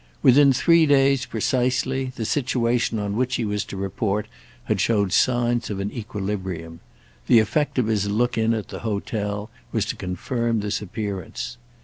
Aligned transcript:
Within 0.23 0.51
three 0.51 0.87
days, 0.87 1.27
precisely, 1.27 2.05
the 2.15 2.25
situation 2.25 2.97
on 2.97 3.15
which 3.15 3.35
he 3.35 3.45
was 3.45 3.63
to 3.65 3.77
report 3.77 4.25
had 4.63 4.81
shown 4.81 5.11
signs 5.11 5.69
of 5.69 5.79
an 5.79 5.91
equilibrium; 5.93 6.79
the 7.27 7.37
effect 7.37 7.77
of 7.77 7.85
his 7.85 8.09
look 8.09 8.35
in 8.35 8.55
at 8.55 8.69
the 8.69 8.79
hotel 8.79 9.51
was 9.71 9.85
to 9.85 9.95
confirm 9.95 10.61
this 10.61 10.81
appearance. 10.81 11.57